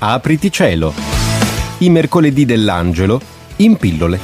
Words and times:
Apriti 0.00 0.52
cielo. 0.52 0.94
I 1.78 1.90
mercoledì 1.90 2.44
dell'angelo 2.44 3.20
in 3.56 3.76
pillole. 3.76 4.20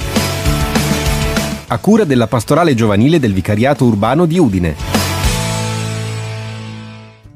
A 1.66 1.78
cura 1.78 2.04
della 2.04 2.28
pastorale 2.28 2.76
giovanile 2.76 3.18
del 3.18 3.32
Vicariato 3.32 3.84
Urbano 3.84 4.24
di 4.24 4.38
Udine. 4.38 4.93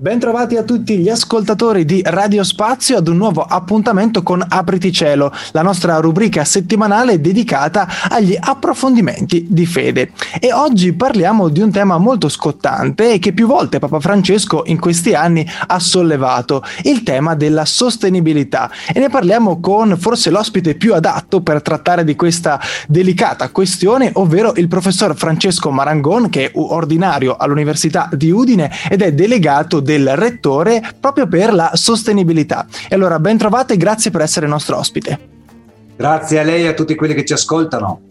Bentrovati 0.01 0.55
a 0.55 0.63
tutti 0.63 0.97
gli 0.99 1.09
ascoltatori 1.09 1.85
di 1.85 2.01
Radio 2.05 2.45
Spazio 2.45 2.99
ad 2.99 3.09
un 3.09 3.17
nuovo 3.17 3.43
appuntamento 3.43 4.23
con 4.23 4.41
Apriti 4.49 4.93
Cielo, 4.93 5.33
la 5.51 5.63
nostra 5.63 5.97
rubrica 5.97 6.45
settimanale 6.45 7.21
dedicata 7.21 7.89
agli 8.09 8.37
approfondimenti 8.39 9.47
di 9.51 9.67
fede. 9.67 10.13
E 10.39 10.53
oggi 10.53 10.93
parliamo 10.93 11.49
di 11.49 11.63
un 11.63 11.73
tema 11.73 11.99
molto 11.99 12.29
scottante 12.29 13.15
e 13.15 13.19
che 13.19 13.33
più 13.33 13.49
volte 13.49 13.81
Papa 13.81 13.99
Francesco 13.99 14.63
in 14.67 14.79
questi 14.79 15.15
anni 15.15 15.45
ha 15.67 15.81
sollevato, 15.81 16.63
il 16.85 17.03
tema 17.03 17.35
della 17.35 17.65
sostenibilità. 17.65 18.71
E 18.95 19.01
ne 19.01 19.09
parliamo 19.09 19.59
con 19.59 19.97
forse 19.99 20.31
l'ospite 20.31 20.77
più 20.77 20.95
adatto 20.95 21.41
per 21.41 21.61
trattare 21.61 22.05
di 22.05 22.15
questa 22.15 22.61
delicata 22.87 23.49
questione, 23.49 24.11
ovvero 24.15 24.53
il 24.55 24.69
professor 24.69 25.17
Francesco 25.17 25.73
Marangon, 25.73 26.29
che 26.29 26.45
è 26.45 26.51
ordinario 26.55 27.35
all'Università 27.37 28.09
di 28.13 28.31
Udine 28.31 28.71
ed 28.89 29.03
è 29.03 29.13
delegato 29.13 29.87
del 29.89 30.17
rettore 30.17 30.83
proprio 31.01 31.27
per 31.27 31.55
la 31.55 31.71
sostenibilità. 31.73 32.67
E 32.91 32.95
allora 32.95 33.19
ben 33.19 33.39
trovate 33.39 33.73
e 33.73 33.77
grazie 33.79 34.11
per 34.11 34.21
essere 34.21 34.47
nostro 34.47 34.77
ospite. 34.77 35.19
Grazie 35.97 36.41
a 36.41 36.43
lei 36.43 36.65
e 36.65 36.69
a 36.69 36.75
tutti 36.75 36.95
quelli 36.95 37.15
che 37.15 37.25
ci 37.25 37.33
ascoltano. 37.33 38.08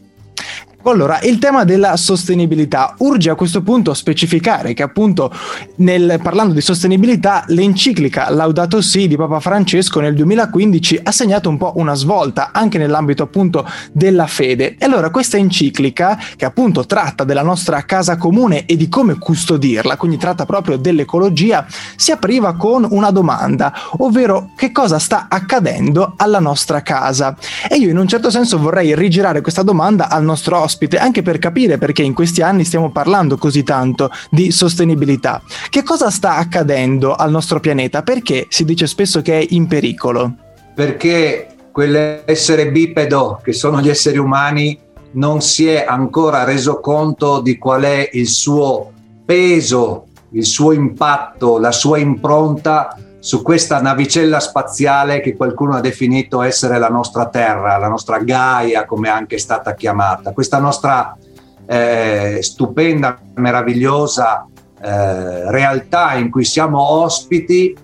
Allora, 0.84 1.20
il 1.23 1.38
tema 1.38 1.66
della 1.66 1.98
sostenibilità 1.98 2.94
urge 2.99 3.30
a 3.30 3.36
questo 3.36 3.62
punto 3.62 3.94
specificare 3.94 4.73
che 4.73 4.84
appunto 4.84 5.34
nel, 5.77 6.20
parlando 6.22 6.53
di 6.53 6.62
sostenibilità 6.62 7.44
l'enciclica 7.48 8.30
Laudato 8.30 8.80
Si 8.80 9.08
di 9.08 9.17
Papa 9.17 9.41
Francesco 9.41 10.00
nel 10.00 10.13
2015 10.13 11.02
ha 11.03 11.11
segnato 11.11 11.50
un 11.50 11.58
po' 11.58 11.73
una 11.75 11.94
svolta 11.95 12.52
anche 12.53 12.78
nell'ambito 12.78 13.23
appunto 13.23 13.67
della 13.92 14.28
fede. 14.28 14.75
E 14.78 14.86
allora 14.86 15.09
questa 15.09 15.36
enciclica 15.36 16.17
che 16.38 16.45
appunto 16.45 16.86
tratta 16.86 17.25
della 17.25 17.44
nostra 17.44 17.84
casa 17.84 18.16
comune 18.16 18.66
e 18.66 18.78
di 18.78 18.88
come 18.88 19.17
custodirla, 19.17 19.97
quindi 19.97 20.17
tratta 20.17 20.45
proprio 20.45 20.78
dell'ecologia, 20.78 21.66
si 21.97 22.12
apriva 22.12 22.56
con 22.56 22.88
una 22.89 23.12
domanda, 23.12 23.73
ovvero 23.97 24.52
che 24.56 24.72
cosa 24.72 25.00
sta 25.00 25.25
accadendo 25.28 26.14
alla 26.16 26.39
nostra 26.39 26.81
casa. 26.81 27.36
E 27.67 27.75
io 27.75 27.89
in 27.89 27.97
un 27.97 28.08
certo 28.08 28.30
senso 28.30 28.58
vorrei 28.58 28.95
rigirare 28.95 29.41
questa 29.41 29.64
domanda 29.64 30.08
al 30.08 30.23
nostro 30.23 30.66
ospite 30.67 30.97
anche 30.97 31.21
per 31.21 31.39
capire 31.39 31.77
perché 31.77 32.03
in 32.03 32.13
questi 32.13 32.41
anni 32.41 32.65
stiamo 32.65 32.91
parlando 32.91 33.37
così 33.37 33.63
tanto 33.63 34.11
di 34.29 34.51
sostenibilità. 34.51 35.41
Che 35.69 35.81
cosa 35.83 36.09
sta 36.11 36.35
accadendo 36.35 37.15
al 37.15 37.31
nostro 37.31 37.61
pianeta? 37.61 38.03
Perché 38.03 38.47
si 38.49 38.65
dice 38.65 38.85
spesso 38.85 39.21
che 39.21 39.39
è 39.39 39.45
in 39.51 39.67
pericolo? 39.67 40.33
Perché 40.75 41.47
quell'essere 41.71 42.69
bipedo 42.69 43.39
che 43.41 43.53
sono 43.53 43.81
gli 43.81 43.89
esseri 43.89 44.17
umani 44.17 44.77
non 45.11 45.41
si 45.41 45.67
è 45.67 45.85
ancora 45.88 46.43
reso 46.43 46.81
conto 46.81 47.39
di 47.39 47.57
qual 47.57 47.83
è 47.83 48.09
il 48.11 48.27
suo 48.27 48.91
peso, 49.25 50.07
il 50.31 50.45
suo 50.45 50.73
impatto, 50.73 51.57
la 51.57 51.71
sua 51.71 51.97
impronta 51.97 52.95
su 53.28 53.42
questa 53.42 53.81
navicella 53.81 54.39
spaziale 54.39 55.20
che 55.20 55.36
qualcuno 55.36 55.75
ha 55.75 55.81
definito 55.81 56.42
essere 56.42 56.80
la 56.80 56.88
nostra 56.88 57.28
Terra, 57.28 57.75
la 57.75 57.89
nostra 57.89 58.19
Gaia, 58.19 58.86
come 58.86 59.09
è 59.09 59.11
anche 59.11 59.38
stata 59.38 59.75
chiamata. 59.75 60.31
Questa 60.31 60.59
nostra 60.59 61.17
eh, 61.66 62.38
stupenda, 62.39 63.19
meravigliosa 63.34 64.47
eh, 64.81 65.52
realtà 65.52 66.14
in 66.14 66.31
cui 66.31 66.45
siamo 66.45 66.81
ospiti, 66.81 67.75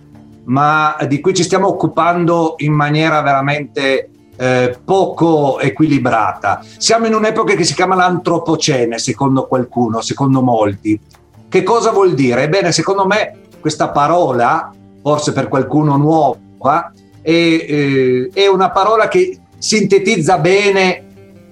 ma 0.45 0.95
di 1.09 1.19
cui 1.19 1.33
ci 1.33 1.43
stiamo 1.43 1.67
occupando 1.67 2.53
in 2.59 2.71
maniera 2.71 3.21
veramente 3.21 4.11
eh, 4.37 4.79
poco 4.81 5.59
equilibrata. 5.59 6.63
Siamo 6.77 7.07
in 7.07 7.15
un'epoca 7.15 7.53
che 7.55 7.65
si 7.65 7.73
chiama 7.73 7.95
l'antropocene, 7.95 8.97
secondo 8.97 9.45
qualcuno, 9.47 9.99
secondo 9.99 10.41
molti. 10.41 10.97
Che 11.49 11.63
cosa 11.63 11.91
vuol 11.91 12.13
dire? 12.13 12.43
Ebbene, 12.43 12.71
secondo 12.71 13.05
me 13.05 13.39
questa 13.59 13.89
parola 13.89 14.71
forse 15.03 15.33
per 15.33 15.49
qualcuno 15.49 15.97
nuova, 15.97 16.91
è, 17.21 17.29
eh, 17.29 18.29
è 18.33 18.47
una 18.47 18.71
parola 18.71 19.07
che 19.07 19.37
sintetizza 19.57 20.37
bene 20.39 21.03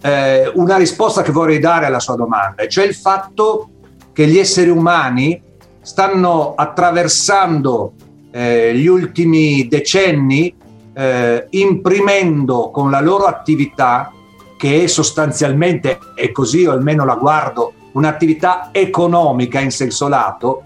eh, 0.01 0.51
una 0.55 0.77
risposta 0.77 1.21
che 1.21 1.31
vorrei 1.31 1.59
dare 1.59 1.85
alla 1.85 1.99
sua 1.99 2.15
domanda, 2.15 2.65
cioè 2.67 2.85
il 2.85 2.95
fatto 2.95 3.69
che 4.13 4.25
gli 4.25 4.37
esseri 4.37 4.69
umani 4.69 5.39
stanno 5.81 6.53
attraversando 6.55 7.93
eh, 8.31 8.75
gli 8.75 8.87
ultimi 8.87 9.67
decenni 9.67 10.55
eh, 10.93 11.47
imprimendo 11.51 12.69
con 12.71 12.89
la 12.89 13.01
loro 13.01 13.25
attività, 13.25 14.11
che 14.57 14.83
è 14.83 14.87
sostanzialmente, 14.87 15.99
è 16.15 16.31
così 16.31 16.65
o 16.65 16.71
almeno 16.71 17.05
la 17.05 17.15
guardo, 17.15 17.73
un'attività 17.93 18.69
economica 18.71 19.59
in 19.59 19.71
senso 19.71 20.07
lato, 20.07 20.63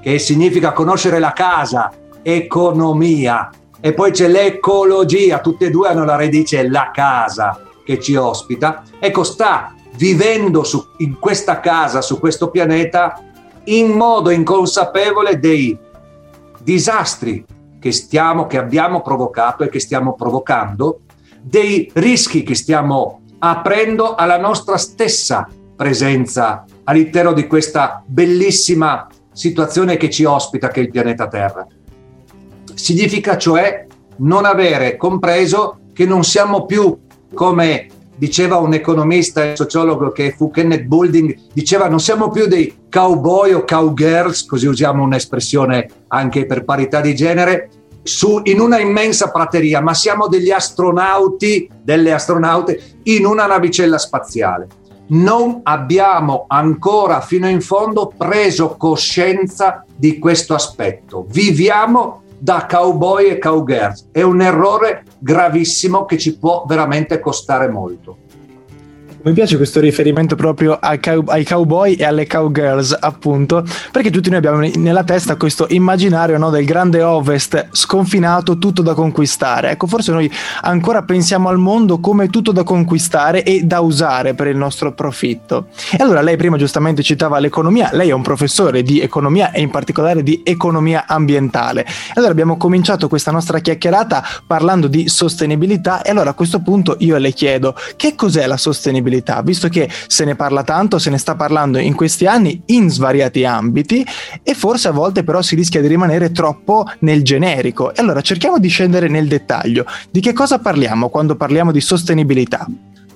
che 0.00 0.18
significa 0.18 0.72
conoscere 0.72 1.18
la 1.18 1.32
casa, 1.32 1.90
economia 2.24 3.50
e 3.80 3.92
poi 3.92 4.10
c'è 4.12 4.28
l'ecologia, 4.28 5.40
tutte 5.40 5.66
e 5.66 5.70
due 5.70 5.88
hanno 5.88 6.04
la 6.04 6.16
radice 6.16 6.66
la 6.66 6.90
casa 6.90 7.60
che 7.84 8.00
ci 8.00 8.16
ospita. 8.16 8.82
Ecco, 8.98 9.22
sta 9.24 9.74
vivendo 9.96 10.64
su, 10.64 10.82
in 10.98 11.18
questa 11.18 11.60
casa, 11.60 12.00
su 12.00 12.18
questo 12.18 12.48
pianeta, 12.48 13.22
in 13.64 13.90
modo 13.90 14.30
inconsapevole 14.30 15.38
dei 15.38 15.78
disastri 16.62 17.44
che, 17.78 17.92
stiamo, 17.92 18.46
che 18.46 18.56
abbiamo 18.56 19.02
provocato 19.02 19.64
e 19.64 19.68
che 19.68 19.80
stiamo 19.80 20.14
provocando, 20.14 21.00
dei 21.42 21.90
rischi 21.92 22.42
che 22.42 22.54
stiamo 22.54 23.20
aprendo 23.38 24.14
alla 24.14 24.38
nostra 24.38 24.78
stessa 24.78 25.46
presenza 25.76 26.64
all'interno 26.84 27.34
di 27.34 27.46
questa 27.46 28.02
bellissima 28.06 29.06
situazione 29.30 29.98
che 29.98 30.08
ci 30.08 30.24
ospita, 30.24 30.68
che 30.68 30.80
è 30.80 30.84
il 30.84 30.90
pianeta 30.90 31.28
Terra. 31.28 31.66
Significa 32.74 33.38
cioè 33.38 33.86
non 34.16 34.44
avere 34.44 34.96
compreso 34.96 35.78
che 35.92 36.04
non 36.04 36.24
siamo 36.24 36.66
più 36.66 36.96
come 37.32 37.88
diceva 38.16 38.56
un 38.56 38.74
economista 38.74 39.44
e 39.44 39.56
sociologo 39.56 40.12
che 40.12 40.34
fu 40.36 40.50
Kenneth 40.50 40.84
Boulding, 40.84 41.36
diceva 41.52 41.88
non 41.88 42.00
siamo 42.00 42.30
più 42.30 42.46
dei 42.46 42.86
cowboy 42.90 43.52
o 43.52 43.64
cowgirls, 43.64 44.46
così 44.46 44.66
usiamo 44.66 45.02
un'espressione 45.02 45.88
anche 46.08 46.46
per 46.46 46.64
parità 46.64 47.00
di 47.00 47.14
genere, 47.14 47.70
su, 48.02 48.40
in 48.44 48.60
una 48.60 48.78
immensa 48.78 49.30
prateria, 49.30 49.80
ma 49.80 49.94
siamo 49.94 50.28
degli 50.28 50.50
astronauti, 50.50 51.68
delle 51.82 52.12
astronaute 52.12 52.98
in 53.04 53.24
una 53.24 53.46
navicella 53.46 53.98
spaziale. 53.98 54.68
Non 55.06 55.60
abbiamo 55.64 56.44
ancora 56.48 57.20
fino 57.20 57.48
in 57.48 57.60
fondo 57.60 58.12
preso 58.16 58.76
coscienza 58.76 59.84
di 59.94 60.18
questo 60.18 60.54
aspetto. 60.54 61.26
Viviamo 61.28 62.22
da 62.44 62.66
cowboy 62.68 63.28
e 63.28 63.38
cowgirls. 63.38 64.10
È 64.12 64.20
un 64.20 64.42
errore 64.42 65.04
gravissimo 65.18 66.04
che 66.04 66.18
ci 66.18 66.36
può 66.36 66.64
veramente 66.66 67.18
costare 67.18 67.70
molto. 67.70 68.18
Mi 69.24 69.32
piace 69.32 69.56
questo 69.56 69.80
riferimento 69.80 70.36
proprio 70.36 70.76
ai, 70.78 71.00
cow- 71.00 71.30
ai, 71.30 71.46
cowboy 71.46 71.94
e 71.94 72.04
alle 72.04 72.26
cowgirls, 72.26 72.94
appunto, 73.00 73.64
perché 73.90 74.10
tutti 74.10 74.28
noi 74.28 74.36
abbiamo 74.36 74.58
nella 74.74 75.02
testa 75.02 75.36
questo 75.36 75.64
immaginario 75.70 76.36
no, 76.36 76.50
del 76.50 76.66
grande 76.66 77.02
ovest 77.02 77.68
sconfinato, 77.70 78.58
tutto 78.58 78.82
da 78.82 78.92
conquistare. 78.92 79.70
Ecco, 79.70 79.86
forse 79.86 80.12
noi 80.12 80.30
ancora 80.60 81.04
pensiamo 81.04 81.48
al 81.48 81.56
mondo 81.56 82.00
come 82.00 82.28
tutto 82.28 82.52
da 82.52 82.64
conquistare 82.64 83.44
e 83.44 83.62
da 83.62 83.80
usare 83.80 84.34
per 84.34 84.48
il 84.48 84.58
nostro 84.58 84.92
profitto. 84.92 85.68
E 85.90 86.02
allora 86.02 86.20
lei 86.20 86.36
prima 86.36 86.58
giustamente 86.58 87.02
citava 87.02 87.38
l'economia, 87.38 87.88
lei 87.92 88.10
è 88.10 88.12
un 88.12 88.20
professore 88.20 88.82
di 88.82 89.00
economia 89.00 89.52
e 89.52 89.62
in 89.62 89.70
particolare 89.70 90.22
di 90.22 90.42
economia 90.44 91.06
ambientale. 91.06 91.86
Allora 92.12 92.30
abbiamo 92.30 92.58
cominciato 92.58 93.08
questa 93.08 93.30
nostra 93.30 93.58
chiacchierata 93.60 94.22
parlando 94.46 94.86
di 94.86 95.08
sostenibilità 95.08 96.02
e 96.02 96.10
allora 96.10 96.28
a 96.28 96.34
questo 96.34 96.60
punto 96.60 96.96
io 96.98 97.16
le 97.16 97.32
chiedo 97.32 97.74
che 97.96 98.14
cos'è 98.14 98.46
la 98.46 98.58
sostenibilità? 98.58 99.12
Sostenibilità, 99.14 99.42
visto 99.42 99.68
che 99.68 99.88
se 100.06 100.24
ne 100.24 100.34
parla 100.34 100.64
tanto, 100.64 100.98
se 100.98 101.10
ne 101.10 101.18
sta 101.18 101.34
parlando 101.34 101.78
in 101.78 101.94
questi 101.94 102.26
anni 102.26 102.62
in 102.66 102.90
svariati 102.90 103.44
ambiti 103.44 104.04
e 104.42 104.54
forse 104.54 104.88
a 104.88 104.92
volte 104.92 105.22
però 105.22 105.42
si 105.42 105.54
rischia 105.54 105.80
di 105.80 105.86
rimanere 105.86 106.32
troppo 106.32 106.84
nel 107.00 107.22
generico. 107.22 107.94
E 107.94 108.00
allora 108.00 108.20
cerchiamo 108.20 108.58
di 108.58 108.68
scendere 108.68 109.08
nel 109.08 109.28
dettaglio. 109.28 109.84
Di 110.10 110.20
che 110.20 110.32
cosa 110.32 110.58
parliamo 110.58 111.08
quando 111.08 111.36
parliamo 111.36 111.70
di 111.70 111.80
sostenibilità? 111.80 112.66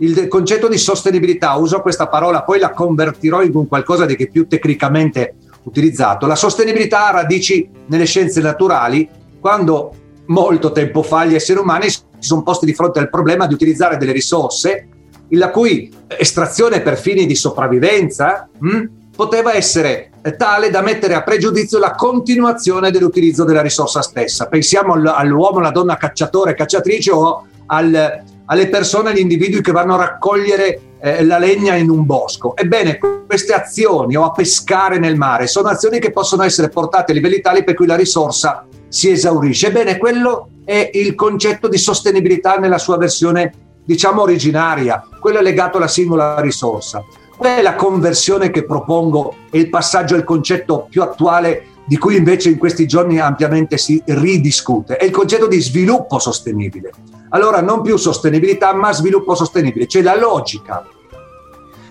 Il 0.00 0.28
concetto 0.28 0.68
di 0.68 0.78
sostenibilità, 0.78 1.56
uso 1.56 1.80
questa 1.80 2.06
parola, 2.06 2.42
poi 2.42 2.60
la 2.60 2.70
convertirò 2.70 3.42
in 3.42 3.66
qualcosa 3.66 4.06
di 4.06 4.14
che 4.14 4.28
più 4.30 4.46
tecnicamente 4.46 5.34
utilizzato. 5.64 6.26
La 6.26 6.36
sostenibilità 6.36 7.08
ha 7.08 7.10
radici 7.10 7.68
nelle 7.86 8.04
scienze 8.04 8.40
naturali, 8.40 9.08
quando 9.40 9.92
molto 10.26 10.70
tempo 10.70 11.02
fa 11.02 11.24
gli 11.24 11.34
esseri 11.34 11.58
umani 11.58 11.88
si 11.90 12.00
sono 12.18 12.42
posti 12.42 12.66
di 12.66 12.74
fronte 12.74 12.98
al 13.00 13.10
problema 13.10 13.46
di 13.46 13.54
utilizzare 13.54 13.96
delle 13.96 14.12
risorse 14.12 14.88
la 15.30 15.50
cui 15.50 15.92
estrazione 16.06 16.80
per 16.80 16.98
fini 16.98 17.26
di 17.26 17.34
sopravvivenza 17.34 18.48
mh, 18.58 18.69
hm, 18.69 18.90
poteva 19.14 19.54
essere 19.54 20.10
tale 20.36 20.70
da 20.70 20.80
mettere 20.80 21.14
a 21.14 21.22
pregiudizio 21.22 21.78
la 21.78 21.92
continuazione 21.92 22.90
dell'utilizzo 22.90 23.44
della 23.44 23.62
risorsa 23.62 24.02
stessa. 24.02 24.46
Pensiamo 24.46 24.92
all'uomo, 24.92 25.58
alla 25.58 25.70
donna 25.70 25.96
cacciatore, 25.96 26.54
cacciatrice 26.54 27.10
o 27.10 27.46
al, 27.66 28.22
alle 28.44 28.69
persone, 28.69 29.10
agli 29.10 29.19
individui 29.19 29.60
che 29.60 29.72
vanno 29.72 29.94
a 29.94 29.98
raccogliere 29.98 30.80
eh, 31.00 31.25
la 31.25 31.38
legna 31.38 31.75
in 31.75 31.90
un 31.90 32.04
bosco. 32.04 32.56
Ebbene, 32.56 32.98
queste 33.26 33.52
azioni 33.52 34.16
o 34.16 34.25
a 34.25 34.32
pescare 34.32 34.98
nel 34.98 35.16
mare 35.16 35.46
sono 35.46 35.69
azioni 35.69 35.98
che 35.98 36.10
possono 36.10 36.42
essere 36.42 36.69
portate 36.69 37.12
a 37.12 37.14
livelli 37.14 37.40
tali 37.40 37.64
per 37.64 37.75
cui 37.75 37.86
la 37.86 37.96
risorsa 37.96 38.66
si 38.88 39.10
esaurisce. 39.10 39.69
Ebbene, 39.69 39.98
quello 39.98 40.50
è 40.64 40.90
il 40.94 41.14
concetto 41.14 41.69
di 41.69 41.78
sostenibilità 41.78 42.56
nella 42.56 42.78
sua 42.78 42.96
versione, 42.96 43.52
diciamo, 43.88 44.20
originaria, 44.20 45.02
quello 45.19 45.38
è 45.38 45.43
legato 45.43 45.79
alla 45.79 45.88
singola 45.88 46.38
risorsa. 46.40 47.02
Qual 47.35 47.56
è 47.56 47.62
la 47.62 47.75
conversione 47.75 48.50
che 48.50 48.67
propongo 48.67 49.35
e 49.50 49.61
il 49.61 49.70
passaggio 49.70 50.14
al 50.14 50.25
concetto 50.25 50.87
più 50.90 51.00
attuale 51.00 51.69
di 51.87 51.96
cui 51.96 52.17
invece 52.17 52.50
in 52.50 52.58
questi 52.58 52.87
giorni 52.87 53.19
ampiamente 53.19 53.79
si 53.79 54.02
ridiscute? 54.05 54.99
È 54.99 55.06
il 55.06 55.11
concetto 55.11 55.46
di 55.46 55.58
sviluppo 55.58 56.19
sostenibile. 56.19 56.90
Allora 57.31 57.62
non 57.62 57.81
più 57.81 57.96
sostenibilità 57.96 58.75
ma 58.75 58.93
sviluppo 58.93 59.35
sostenibile, 59.35 59.87
cioè 59.87 60.02
la 60.02 60.19
logica 60.19 60.87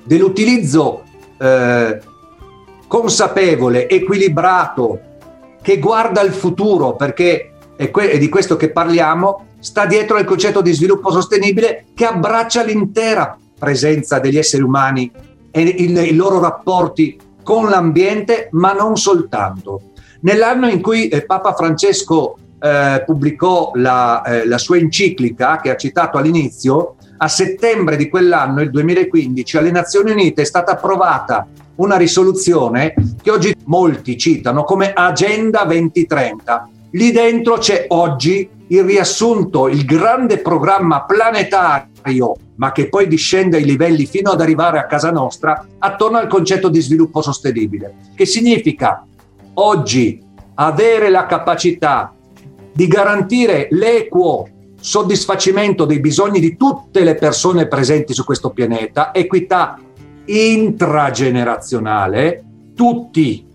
dell'utilizzo 0.04 1.02
eh, 1.40 2.00
consapevole, 2.88 3.90
equilibrato, 3.90 5.00
che 5.64 5.80
guarda 5.80 6.22
il 6.22 6.32
futuro, 6.32 6.96
perché 6.96 7.54
è, 7.76 7.90
que- 7.90 8.12
è 8.12 8.20
di 8.20 8.30
questo 8.30 8.56
che 8.56 8.70
parliamo, 8.70 9.47
sta 9.60 9.86
dietro 9.86 10.18
al 10.18 10.26
concetto 10.26 10.62
di 10.62 10.74
sviluppo 10.74 11.12
sostenibile 11.12 11.86
che 11.94 12.06
abbraccia 12.06 12.64
l'intera 12.64 13.38
presenza 13.58 14.20
degli 14.20 14.38
esseri 14.38 14.64
umani 14.64 15.12
e 15.52 15.62
i 15.62 16.16
loro 16.16 16.40
rapporti 16.40 17.18
con 17.44 17.70
l'ambiente, 17.70 18.50
ma 18.52 18.74
non 18.74 18.98
soltanto. 18.98 19.94
Nell'anno 20.22 20.68
in 20.68 20.82
cui 20.82 21.08
eh, 21.08 21.26
Papa 21.26 21.54
Francesco 21.54 22.38
eh, 22.60 23.04
pubblicò 23.06 23.72
la, 23.76 24.22
eh, 24.24 24.48
la 24.48 24.58
sua 24.58 24.78
enciclica, 24.78 25.60
che 25.62 25.70
ha 25.70 25.76
citato 25.76 26.18
all'inizio, 26.18 26.96
a 27.18 27.28
settembre 27.28 27.96
di 27.96 28.10
quell'anno, 28.10 28.62
il 28.62 28.70
2015, 28.70 29.58
alle 29.58 29.72
Nazioni 29.72 30.12
Unite 30.12 30.42
è 30.42 30.46
stata 30.46 30.74
approvata 30.74 31.48
una 31.76 31.98
risoluzione 31.98 32.94
che 33.22 33.32
oggi 33.32 33.56
molti 33.66 34.18
citano 34.18 34.64
come 34.64 34.94
Agenda 34.94 35.64
2030. 35.64 36.70
Lì 36.92 37.12
dentro 37.12 37.58
c'è 37.58 37.88
oggi 37.90 38.50
il 38.68 38.84
riassunto, 38.84 39.68
il 39.68 39.84
grande 39.86 40.38
programma 40.40 41.04
planetario, 41.04 42.36
ma 42.56 42.72
che 42.72 42.88
poi 42.90 43.08
discende 43.08 43.58
ai 43.58 43.66
livelli 43.66 44.06
fino 44.06 44.32
ad 44.32 44.42
arrivare 44.42 44.80
a 44.80 44.86
casa 44.86 45.12
nostra, 45.12 45.66
attorno 45.80 46.18
al 46.18 46.28
concetto 46.28 46.70
di 46.70 46.80
sviluppo 46.82 47.22
sostenibile, 47.22 47.96
che 48.16 48.26
significa 48.26 49.06
oggi 49.56 50.22
avere 50.56 51.10
la 51.10 51.26
capacità 51.26 52.14
di 52.74 52.88
garantire 52.88 53.68
l'equo 53.72 54.48
soddisfacimento 54.80 55.86
dei 55.86 56.00
bisogni 56.00 56.40
di 56.40 56.56
tutte 56.56 57.04
le 57.04 57.16
persone 57.16 57.68
presenti 57.68 58.14
su 58.14 58.24
questo 58.24 58.52
pianeta, 58.52 59.14
equità 59.14 59.78
intragenerazionale, 60.26 62.44
tutti 62.76 63.47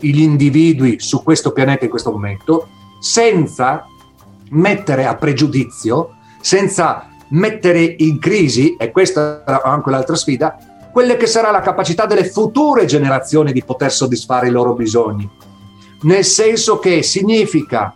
gli 0.00 0.20
individui 0.20 1.00
su 1.00 1.22
questo 1.22 1.52
pianeta 1.52 1.84
in 1.84 1.90
questo 1.90 2.10
momento, 2.10 2.68
senza 3.00 3.86
mettere 4.50 5.06
a 5.06 5.16
pregiudizio, 5.16 6.16
senza 6.40 7.08
mettere 7.30 7.82
in 7.98 8.18
crisi, 8.18 8.76
e 8.76 8.90
questa 8.90 9.44
è 9.44 9.60
anche 9.64 9.90
l'altra 9.90 10.16
sfida, 10.16 10.56
quelle 10.92 11.16
che 11.16 11.26
sarà 11.26 11.50
la 11.50 11.60
capacità 11.60 12.06
delle 12.06 12.24
future 12.24 12.84
generazioni 12.84 13.52
di 13.52 13.62
poter 13.62 13.92
soddisfare 13.92 14.48
i 14.48 14.50
loro 14.50 14.74
bisogni. 14.74 15.28
Nel 16.02 16.24
senso 16.24 16.78
che 16.78 17.02
significa 17.02 17.94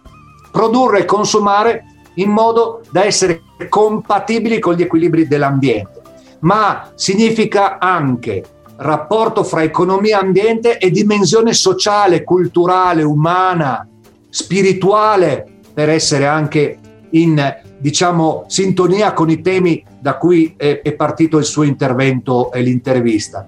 produrre 0.53 1.01
e 1.01 1.05
consumare 1.05 1.85
in 2.17 2.31
modo 2.31 2.83
da 2.91 3.05
essere 3.05 3.43
compatibili 3.69 4.61
con 4.61 4.75
gli 4.75 4.83
equilibri 4.83 5.27
dell'ambiente 5.27 6.03
ma 6.45 6.93
significa 6.95 7.79
anche 7.79 8.45
rapporto 8.77 9.45
fra 9.45 9.63
economia 9.63 10.21
e 10.21 10.25
ambiente 10.25 10.79
e 10.79 10.91
dimensione 10.91 11.53
sociale, 11.53 12.25
culturale, 12.25 13.03
umana, 13.03 13.87
spirituale, 14.29 15.47
per 15.73 15.89
essere 15.89 16.27
anche 16.27 16.79
in 17.11 17.63
diciamo, 17.79 18.45
sintonia 18.49 19.13
con 19.13 19.29
i 19.29 19.43
temi 19.43 19.85
da 20.01 20.17
cui 20.17 20.55
è, 20.57 20.81
partito 20.93 21.37
il 21.37 21.45
suo 21.45 21.65
intervento 21.65 22.51
e 22.51 22.63
l'intervista. 22.63 23.47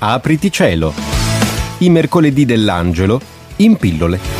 Apriti 0.00 0.50
cielo. 0.50 0.92
I 1.78 1.90
mercoledì 1.90 2.44
dell'angelo 2.44 3.20
in 3.56 3.76
pillole. 3.76 4.37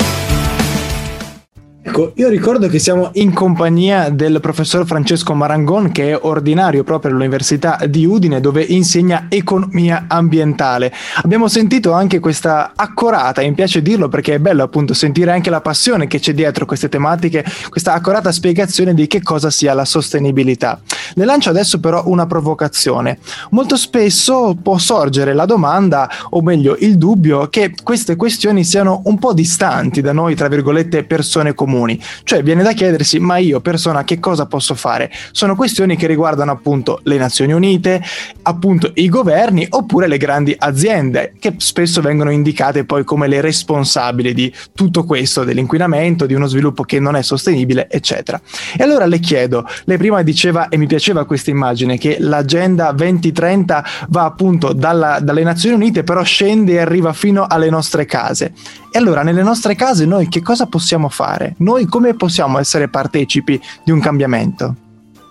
Ecco, 1.99 2.13
io 2.15 2.29
ricordo 2.29 2.69
che 2.69 2.79
siamo 2.79 3.11
in 3.15 3.33
compagnia 3.33 4.09
del 4.09 4.39
professor 4.41 4.87
Francesco 4.87 5.35
Marangon, 5.35 5.91
che 5.91 6.13
è 6.13 6.19
ordinario 6.23 6.85
proprio 6.85 7.11
all'Università 7.11 7.77
di 7.89 8.05
Udine, 8.07 8.41
dove 8.41 8.63
insegna 8.63 9.27
economia 9.29 10.05
ambientale. 10.07 10.93
Abbiamo 11.23 11.49
sentito 11.49 11.91
anche 11.91 12.21
questa 12.21 12.71
accorata, 12.77 13.43
mi 13.43 13.53
piace 13.53 13.83
dirlo 13.83 14.09
perché 14.09 14.35
è 14.35 14.39
bello 14.39 14.63
appunto 14.63 14.95
sentire 14.95 15.33
anche 15.33 15.51
la 15.51 15.61
passione 15.61 16.07
che 16.07 16.21
c'è 16.21 16.35
dietro 16.35 16.67
queste 16.67 16.89
tematiche, 16.89 17.45
questa 17.69 17.95
accorata 17.95 18.31
spiegazione 18.31 18.95
di 18.95 19.09
che 19.09 19.21
cosa 19.21 19.51
sia 19.51 19.75
la 19.75 19.85
sostenibilità. 19.85 20.81
Le 21.15 21.25
lancio 21.25 21.51
adesso 21.51 21.81
però 21.81 22.03
una 22.07 22.27
provocazione. 22.27 23.19
Molto 23.51 23.77
spesso 23.77 24.57
può 24.61 24.79
sorgere 24.79 25.35
la 25.35 25.45
domanda, 25.45 26.09
o 26.31 26.43
meglio 26.43 26.77
il 26.81 26.97
dubbio, 26.99 27.49
che 27.49 27.75
queste 27.83 28.17
questioni 28.17 28.65
siano 28.65 29.03
un 29.05 29.19
po' 29.19 29.33
distanti 29.33 30.01
da 30.01 30.13
noi, 30.13 30.35
tra 30.35 30.49
virgolette, 30.49 31.05
persone 31.05 31.55
comuni. 31.55 32.01
Cioè 32.25 32.43
viene 32.43 32.63
da 32.63 32.73
chiedersi, 32.73 33.19
ma 33.19 33.39
io 33.39 33.61
persona 33.61 34.05
che 34.05 34.19
cosa 34.21 34.47
posso 34.47 34.75
fare? 34.75 35.11
Sono 35.33 35.57
questioni 35.57 35.97
che 35.97 36.07
riguardano 36.07 36.53
appunto 36.53 37.01
le 37.05 37.17
Nazioni 37.17 37.53
Unite, 37.53 38.03
appunto 38.43 38.91
i 38.95 39.09
governi 39.09 39.67
oppure 39.69 40.07
le 40.07 40.19
grandi 40.19 40.55
aziende 40.57 41.35
che 41.39 41.55
spesso 41.59 42.01
vengono 42.01 42.31
indicate 42.31 42.85
poi 42.85 43.05
come 43.05 43.29
le 43.29 43.41
responsabili 43.41 44.35
di 44.35 44.53
tutto 44.75 45.05
questo, 45.05 45.45
dell'inquinamento, 45.45 46.27
di 46.27 46.35
uno 46.35 46.47
sviluppo 46.47 46.83
che 46.83 47.01
non 47.01 47.17
è 47.17 47.23
sostenibile, 47.23 47.89
eccetera. 47.91 48.41
E 48.77 48.83
allora 48.83 49.07
le 49.07 49.19
chiedo, 49.21 49.67
lei 49.85 49.97
prima 49.97 50.23
diceva 50.23 50.69
e 50.69 50.77
mi 50.77 50.87
piaceva 50.99 51.25
questa 51.25 51.51
immagine 51.51 51.97
che 51.97 52.17
l'agenda 52.19 52.91
2030 52.91 53.85
va 54.09 54.25
appunto 54.25 54.73
dalla, 54.73 55.21
dalle 55.21 55.45
Nazioni 55.45 55.77
Unite 55.77 56.03
però 56.03 56.25
scende 56.25 56.73
e 56.73 56.79
arriva 56.79 57.13
fino 57.13 57.47
alle 57.49 57.71
nostre 57.71 58.05
case. 58.05 58.53
E 58.91 58.99
allora 58.99 59.23
nelle 59.23 59.45
nostre 59.45 59.77
case 59.77 60.07
noi 60.07 60.27
che 60.27 60.43
cosa 60.43 60.67
possiamo 60.67 61.09
fare? 61.09 61.55
Noi 61.59 61.87
come 61.87 62.15
possiamo 62.15 62.59
essere 62.59 62.89
partecipi 62.89 63.61
di 63.85 63.93
un 63.93 64.01
cambiamento? 64.01 64.75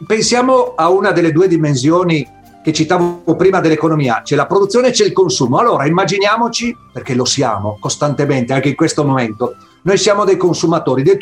Pensiamo 0.07 0.73
a 0.75 0.89
una 0.89 1.11
delle 1.11 1.33
due 1.33 1.49
dimensioni 1.49 2.25
che 2.63 2.71
citavo 2.71 3.35
prima 3.35 3.59
dell'economia, 3.59 4.21
c'è 4.23 4.35
la 4.35 4.45
produzione 4.45 4.87
e 4.87 4.91
c'è 4.91 5.05
il 5.05 5.13
consumo. 5.13 5.57
Allora 5.57 5.85
immaginiamoci, 5.85 6.73
perché 6.93 7.13
lo 7.13 7.25
siamo 7.25 7.77
costantemente 7.79 8.53
anche 8.53 8.69
in 8.69 8.75
questo 8.75 9.03
momento, 9.03 9.55
noi 9.81 9.97
siamo 9.97 10.25
dei 10.25 10.37
consumatori, 10.37 11.03
dei 11.03 11.17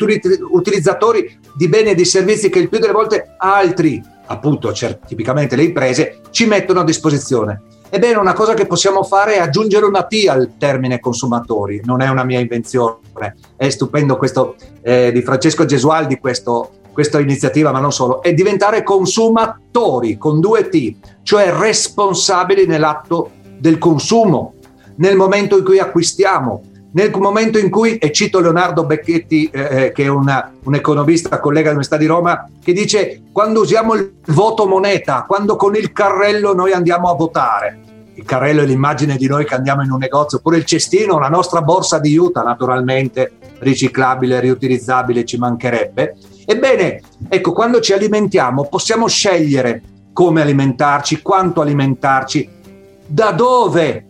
utilizzatori 0.50 1.38
di 1.54 1.68
beni 1.68 1.90
e 1.90 1.94
di 1.94 2.04
servizi 2.04 2.48
che 2.48 2.58
il 2.58 2.68
più 2.68 2.80
delle 2.80 2.92
volte 2.92 3.36
altri, 3.38 4.02
appunto 4.26 4.72
cioè, 4.72 4.98
tipicamente 5.06 5.56
le 5.56 5.64
imprese, 5.64 6.20
ci 6.30 6.46
mettono 6.46 6.80
a 6.80 6.84
disposizione. 6.84 7.62
Ebbene, 7.88 8.18
una 8.18 8.32
cosa 8.32 8.54
che 8.54 8.66
possiamo 8.66 9.04
fare 9.04 9.34
è 9.34 9.38
aggiungere 9.38 9.86
una 9.86 10.02
T 10.02 10.26
al 10.28 10.54
termine 10.58 10.98
consumatori, 10.98 11.80
non 11.84 12.00
è 12.00 12.08
una 12.08 12.24
mia 12.24 12.40
invenzione, 12.40 13.36
è 13.56 13.68
stupendo 13.68 14.16
questo 14.16 14.56
eh, 14.82 15.12
di 15.12 15.22
Francesco 15.22 15.64
Gesualdi, 15.64 16.18
questo, 16.18 16.70
questa 16.92 17.20
iniziativa, 17.20 17.70
ma 17.70 17.78
non 17.78 17.92
solo, 17.92 18.22
è 18.22 18.34
diventare 18.34 18.82
consumatori 18.82 20.18
con 20.18 20.40
due 20.40 20.68
T, 20.68 20.96
cioè 21.22 21.52
responsabili 21.52 22.66
nell'atto 22.66 23.30
del 23.58 23.78
consumo, 23.78 24.54
nel 24.96 25.16
momento 25.16 25.56
in 25.56 25.64
cui 25.64 25.78
acquistiamo, 25.78 26.62
nel 26.96 27.10
momento 27.14 27.58
in 27.58 27.68
cui, 27.68 27.98
e 27.98 28.10
cito 28.10 28.40
Leonardo 28.40 28.84
Becchetti, 28.84 29.50
eh, 29.52 29.84
eh, 29.84 29.92
che 29.92 30.04
è 30.04 30.08
una, 30.08 30.50
un 30.62 30.74
economista, 30.74 31.40
collega 31.40 31.68
dell'Università 31.68 31.98
di 31.98 32.06
Roma, 32.06 32.48
che 32.64 32.72
dice 32.72 33.20
quando 33.32 33.60
usiamo 33.60 33.92
il 33.92 34.14
voto 34.28 34.66
moneta, 34.66 35.24
quando 35.28 35.56
con 35.56 35.76
il 35.76 35.92
carrello 35.92 36.54
noi 36.54 36.72
andiamo 36.72 37.10
a 37.10 37.14
votare, 37.14 37.80
il 38.14 38.24
carrello 38.24 38.62
è 38.62 38.64
l'immagine 38.64 39.16
di 39.16 39.26
noi 39.26 39.44
che 39.44 39.54
andiamo 39.54 39.82
in 39.82 39.90
un 39.90 39.98
negozio, 39.98 40.38
oppure 40.38 40.56
il 40.56 40.64
cestino, 40.64 41.18
la 41.18 41.28
nostra 41.28 41.60
borsa 41.60 41.98
di 41.98 42.12
juta, 42.12 42.40
naturalmente 42.40 43.32
riciclabile, 43.58 44.40
riutilizzabile, 44.40 45.26
ci 45.26 45.36
mancherebbe. 45.36 46.16
Ebbene, 46.46 47.02
ecco, 47.28 47.52
quando 47.52 47.80
ci 47.80 47.92
alimentiamo 47.92 48.68
possiamo 48.70 49.06
scegliere 49.06 49.82
come 50.14 50.40
alimentarci, 50.40 51.20
quanto 51.20 51.60
alimentarci, 51.60 52.48
da 53.06 53.32
dove 53.32 54.06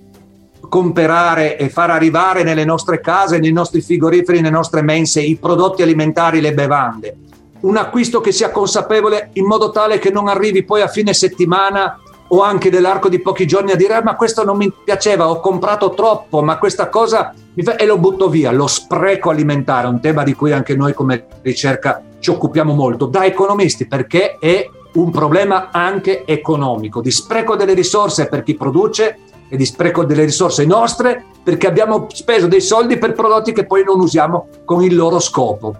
comprare 0.68 1.56
e 1.56 1.68
far 1.68 1.90
arrivare 1.90 2.42
nelle 2.42 2.64
nostre 2.64 3.00
case, 3.00 3.38
nei 3.38 3.52
nostri 3.52 3.80
frigoriferi, 3.80 4.40
nelle 4.40 4.54
nostre 4.54 4.82
mense 4.82 5.20
i 5.20 5.36
prodotti 5.36 5.82
alimentari, 5.82 6.40
le 6.40 6.54
bevande. 6.54 7.16
Un 7.60 7.76
acquisto 7.76 8.20
che 8.20 8.32
sia 8.32 8.50
consapevole 8.50 9.30
in 9.34 9.46
modo 9.46 9.70
tale 9.70 9.98
che 9.98 10.10
non 10.10 10.28
arrivi 10.28 10.64
poi 10.64 10.82
a 10.82 10.88
fine 10.88 11.12
settimana 11.14 11.98
o 12.28 12.42
anche 12.42 12.70
nell'arco 12.70 13.08
di 13.08 13.20
pochi 13.20 13.46
giorni 13.46 13.72
a 13.72 13.76
dire 13.76 13.94
ah, 13.94 14.02
ma 14.02 14.16
questo 14.16 14.44
non 14.44 14.56
mi 14.56 14.72
piaceva, 14.84 15.30
ho 15.30 15.40
comprato 15.40 15.90
troppo, 15.90 16.42
ma 16.42 16.58
questa 16.58 16.88
cosa 16.88 17.32
mi 17.54 17.62
fa... 17.62 17.76
e 17.76 17.86
lo 17.86 17.98
butto 17.98 18.28
via. 18.28 18.50
Lo 18.50 18.66
spreco 18.66 19.30
alimentare, 19.30 19.86
un 19.86 20.00
tema 20.00 20.22
di 20.22 20.34
cui 20.34 20.52
anche 20.52 20.74
noi 20.74 20.92
come 20.92 21.26
ricerca 21.42 22.02
ci 22.18 22.30
occupiamo 22.30 22.74
molto, 22.74 23.06
da 23.06 23.24
economisti, 23.24 23.86
perché 23.86 24.38
è 24.38 24.68
un 24.94 25.10
problema 25.10 25.70
anche 25.70 26.24
economico, 26.24 27.00
di 27.00 27.10
spreco 27.10 27.54
delle 27.54 27.74
risorse 27.74 28.28
per 28.28 28.42
chi 28.42 28.54
produce 28.54 29.18
e 29.48 29.56
di 29.56 29.64
spreco 29.64 30.04
delle 30.04 30.24
risorse 30.24 30.64
nostre 30.64 31.24
perché 31.42 31.66
abbiamo 31.66 32.06
speso 32.12 32.46
dei 32.46 32.60
soldi 32.60 32.98
per 32.98 33.12
prodotti 33.12 33.52
che 33.52 33.66
poi 33.66 33.84
non 33.84 34.00
usiamo 34.00 34.48
con 34.64 34.82
il 34.82 34.94
loro 34.94 35.20
scopo. 35.20 35.76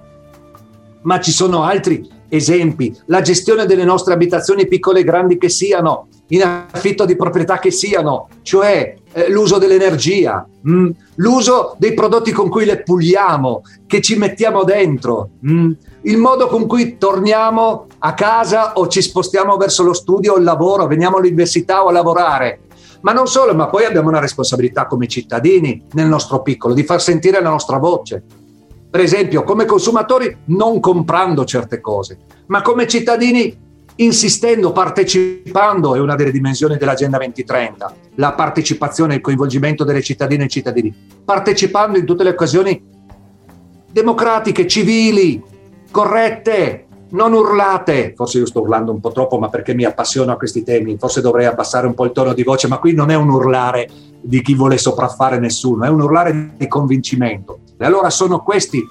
Ma 1.02 1.20
ci 1.20 1.32
sono 1.32 1.62
altri 1.62 2.08
esempi, 2.28 2.96
la 3.06 3.20
gestione 3.20 3.66
delle 3.66 3.84
nostre 3.84 4.14
abitazioni 4.14 4.66
piccole 4.66 5.00
e 5.00 5.04
grandi 5.04 5.38
che 5.38 5.48
siano, 5.48 6.08
in 6.28 6.42
affitto 6.42 7.04
di 7.04 7.16
proprietà 7.16 7.58
che 7.58 7.70
siano, 7.70 8.28
cioè 8.42 8.96
eh, 9.12 9.30
l'uso 9.30 9.58
dell'energia, 9.58 10.46
mh, 10.60 10.72
mm, 10.72 10.90
l'uso 11.16 11.76
dei 11.78 11.94
prodotti 11.94 12.32
con 12.32 12.48
cui 12.48 12.64
le 12.64 12.82
puliamo, 12.82 13.62
che 13.86 14.00
ci 14.00 14.16
mettiamo 14.16 14.64
dentro, 14.64 15.30
mh, 15.40 15.52
mm, 15.52 15.70
il 16.02 16.18
modo 16.18 16.48
con 16.48 16.66
cui 16.66 16.98
torniamo 16.98 17.86
a 17.98 18.14
casa 18.14 18.74
o 18.74 18.88
ci 18.88 19.02
spostiamo 19.02 19.56
verso 19.56 19.82
lo 19.82 19.92
studio 19.92 20.34
o 20.34 20.38
il 20.38 20.44
lavoro, 20.44 20.86
veniamo 20.86 21.16
all'università 21.16 21.84
o 21.84 21.88
a 21.88 21.92
lavorare. 21.92 22.60
Ma 23.00 23.12
non 23.12 23.26
solo, 23.26 23.54
ma 23.54 23.68
poi 23.68 23.84
abbiamo 23.84 24.08
una 24.08 24.20
responsabilità 24.20 24.86
come 24.86 25.06
cittadini 25.06 25.82
nel 25.92 26.06
nostro 26.06 26.42
piccolo, 26.42 26.74
di 26.74 26.84
far 26.84 27.00
sentire 27.00 27.40
la 27.40 27.50
nostra 27.50 27.78
voce, 27.78 28.22
per 28.90 29.00
esempio 29.00 29.42
come 29.42 29.64
consumatori 29.64 30.36
non 30.46 30.80
comprando 30.80 31.44
certe 31.44 31.80
cose, 31.80 32.18
ma 32.46 32.62
come 32.62 32.86
cittadini 32.86 33.64
insistendo, 33.96 34.72
partecipando, 34.72 35.94
è 35.94 36.00
una 36.00 36.16
delle 36.16 36.30
dimensioni 36.30 36.76
dell'Agenda 36.76 37.18
2030, 37.18 37.94
la 38.16 38.32
partecipazione 38.32 39.14
e 39.14 39.16
il 39.16 39.22
coinvolgimento 39.22 39.84
delle 39.84 40.02
cittadine 40.02 40.44
e 40.44 40.48
cittadini, 40.48 40.94
partecipando 41.24 41.98
in 41.98 42.04
tutte 42.04 42.22
le 42.22 42.30
occasioni 42.30 42.82
democratiche, 43.90 44.66
civili, 44.66 45.42
corrette, 45.90 46.85
non 47.10 47.32
urlate, 47.32 48.14
forse 48.16 48.38
io 48.38 48.46
sto 48.46 48.60
urlando 48.60 48.92
un 48.92 49.00
po' 49.00 49.12
troppo, 49.12 49.38
ma 49.38 49.48
perché 49.48 49.74
mi 49.74 49.84
appassiono 49.84 50.32
a 50.32 50.36
questi 50.36 50.64
temi, 50.64 50.96
forse 50.98 51.20
dovrei 51.20 51.46
abbassare 51.46 51.86
un 51.86 51.94
po' 51.94 52.04
il 52.04 52.12
tono 52.12 52.32
di 52.32 52.42
voce, 52.42 52.68
ma 52.68 52.78
qui 52.78 52.94
non 52.94 53.10
è 53.10 53.14
un 53.14 53.30
urlare 53.30 53.88
di 54.20 54.42
chi 54.42 54.54
vuole 54.54 54.78
sopraffare 54.78 55.38
nessuno, 55.38 55.84
è 55.84 55.88
un 55.88 56.00
urlare 56.00 56.54
di 56.56 56.66
convincimento. 56.66 57.60
E 57.78 57.84
allora 57.84 58.10
sono 58.10 58.40
questi 58.40 58.82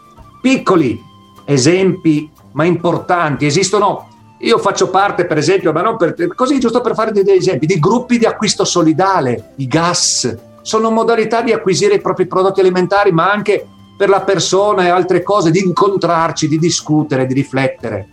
piccoli 0.41 1.01
esempi, 1.45 2.29
ma 2.53 2.63
importanti. 2.63 3.45
Esistono, 3.45 4.07
io 4.39 4.57
faccio 4.59 4.89
parte, 4.89 5.25
per 5.25 5.37
esempio, 5.37 5.73
ma 5.73 5.81
non 5.81 5.97
per, 5.97 6.15
così 6.35 6.59
giusto 6.59 6.81
per 6.81 6.93
fare 6.93 7.11
degli 7.11 7.29
esempi, 7.29 7.65
di 7.65 7.79
gruppi 7.79 8.17
di 8.17 8.25
acquisto 8.25 8.63
solidale, 8.63 9.53
i 9.57 9.67
gas. 9.67 10.37
Sono 10.61 10.89
modalità 10.89 11.41
di 11.41 11.51
acquisire 11.51 11.95
i 11.95 12.01
propri 12.01 12.27
prodotti 12.27 12.59
alimentari, 12.59 13.11
ma 13.11 13.31
anche 13.31 13.67
per 13.97 14.09
la 14.09 14.21
persona 14.21 14.85
e 14.85 14.89
altre 14.89 15.23
cose, 15.23 15.51
di 15.51 15.59
incontrarci, 15.59 16.47
di 16.47 16.57
discutere, 16.57 17.25
di 17.25 17.33
riflettere. 17.33 18.07